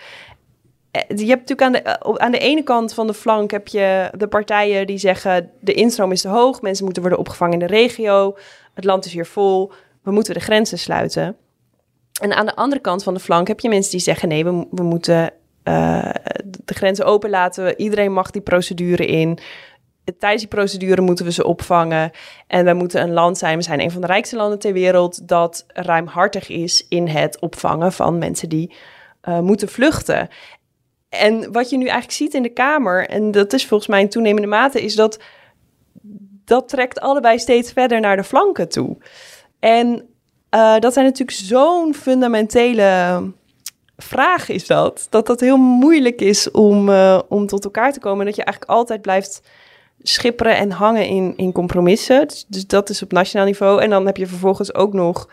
[0.90, 3.68] Eh, Je hebt natuurlijk aan de, eh, aan de ene kant van de flank heb
[3.68, 7.66] je de partijen die zeggen de instroom is te hoog, mensen moeten worden opgevangen in
[7.66, 8.36] de regio,
[8.74, 9.72] het land is hier vol,
[10.02, 11.36] we moeten de grenzen sluiten.
[12.20, 14.66] En aan de andere kant van de flank heb je mensen die zeggen: nee, we,
[14.70, 15.30] we moeten
[15.62, 16.10] eh,
[16.64, 17.80] de grenzen openlaten.
[17.80, 19.38] Iedereen mag die procedure in.
[20.18, 22.10] Tijdens die procedure moeten we ze opvangen.
[22.46, 23.56] En wij moeten een land zijn.
[23.56, 25.28] We zijn een van de rijkste landen ter wereld.
[25.28, 28.74] dat ruimhartig is in het opvangen van mensen die
[29.40, 30.28] moeten vluchten.
[31.08, 34.08] En wat je nu eigenlijk ziet in de Kamer, en dat is volgens mij in
[34.08, 35.18] toenemende mate, is dat
[36.44, 38.96] dat trekt allebei steeds verder naar de flanken toe.
[39.58, 40.08] En
[40.48, 43.22] eh, dat zijn natuurlijk zo'n fundamentele
[43.96, 45.06] vraag is dat.
[45.10, 48.26] Dat dat heel moeilijk is om, eh, om tot elkaar te komen.
[48.26, 49.42] Dat je eigenlijk altijd blijft
[50.02, 52.28] schipperen en hangen in, in compromissen.
[52.28, 53.82] Dus, dus dat is op nationaal niveau.
[53.82, 55.28] En dan heb je vervolgens ook nog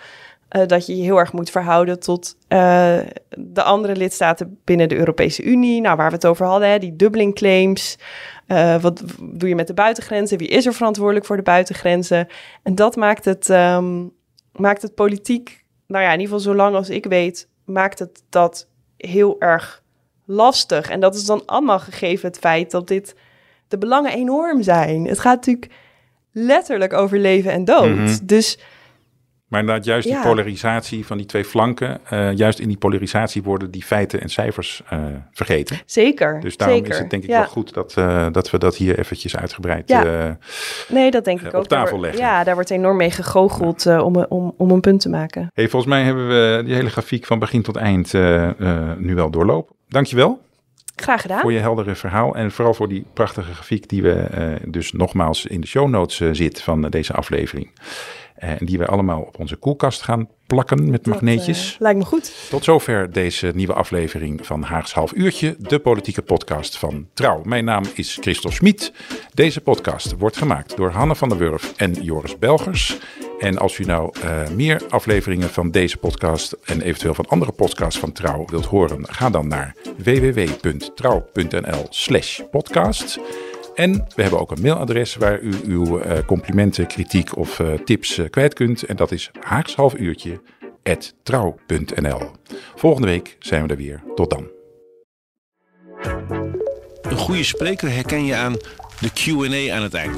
[0.48, 2.98] eh, dat je je heel erg moet verhouden tot eh,
[3.38, 5.82] de andere lidstaten binnen de Europese Unie.
[5.82, 7.98] Nou, waar we het over hadden, hè, die Dublin claims.
[8.48, 10.38] Uh, wat doe je met de buitengrenzen?
[10.38, 12.28] Wie is er verantwoordelijk voor de buitengrenzen?
[12.64, 14.12] En dat maakt het, um,
[14.52, 18.68] maakt het politiek, nou ja, in ieder geval zolang als ik weet, maakt het dat
[18.98, 19.84] heel erg
[20.26, 20.90] lastig.
[20.90, 23.16] En dat is dan allemaal gegeven het feit dat dit
[23.68, 25.08] de belangen enorm zijn.
[25.08, 25.72] Het gaat natuurlijk
[26.32, 27.90] letterlijk over leven en dood.
[27.90, 28.18] Mm -hmm.
[28.24, 28.60] Dus
[29.48, 30.22] maar inderdaad, juist die ja.
[30.22, 34.82] polarisatie van die twee flanken, uh, juist in die polarisatie worden die feiten en cijfers
[34.94, 35.00] uh,
[35.32, 35.78] vergeten.
[35.86, 36.40] Zeker.
[36.40, 36.94] Dus daarom zeker.
[36.94, 37.38] is het denk ik ja.
[37.38, 40.38] wel goed dat, uh, dat we dat hier eventjes uitgebreid ja.
[40.88, 41.68] nee, dat denk ik op ook.
[41.68, 42.22] tafel daar, leggen.
[42.22, 45.50] Ja, daar wordt enorm mee gegoocheld om, om, om een punt te maken.
[45.54, 48.14] Hey, volgens mij hebben we die hele grafiek van begin tot eind
[48.98, 49.76] nu wel doorlopen.
[49.88, 50.44] Dankjewel.
[50.96, 51.40] Graag gedaan.
[51.40, 55.62] Voor je heldere verhaal en vooral voor die prachtige grafiek die we dus nogmaals in
[55.62, 57.72] de show notes zit van deze aflevering.
[58.36, 61.74] En die we allemaal op onze koelkast gaan plakken met magneetjes.
[61.74, 62.48] Uh, lijkt me goed.
[62.50, 67.42] Tot zover deze nieuwe aflevering van Haags Half Uurtje, de politieke podcast van Trouw.
[67.44, 68.94] Mijn naam is Christel Schmid.
[69.34, 72.98] Deze podcast wordt gemaakt door Hanne van der Wurf en Joris Belgers.
[73.40, 78.00] En als u nou uh, meer afleveringen van deze podcast en eventueel van andere podcasts
[78.00, 83.20] van Trouw wilt horen, ga dan naar www.trouw.nl slash podcast.
[83.76, 88.18] En we hebben ook een mailadres waar u uw uh, complimenten, kritiek of uh, tips
[88.18, 88.84] uh, kwijt kunt.
[88.84, 92.32] En dat is haagshalfuurtje.trouw.nl.
[92.76, 94.04] Volgende week zijn we er weer.
[94.16, 94.48] Tot dan.
[97.02, 98.54] Een goede spreker herken je aan
[99.00, 100.18] de Q&A aan het eind.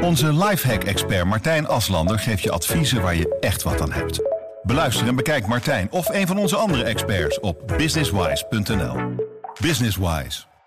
[0.00, 4.20] Onze lifehack-expert Martijn Aslander geeft je adviezen waar je echt wat aan hebt.
[4.62, 8.96] Beluister en bekijk Martijn of een van onze andere experts op businesswise.nl.
[9.60, 10.49] Businesswise.